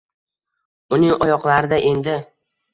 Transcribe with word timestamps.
Uning 0.97 1.15
oyoqlarida 1.27 1.81
endi 1.93 2.19